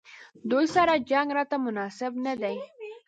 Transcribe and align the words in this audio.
دوی 0.51 0.65
سره 0.75 0.93
جنګ 1.09 1.27
راته 1.37 1.55
مناسب 1.65 2.11
نه 2.25 2.33
دی. 2.41 2.55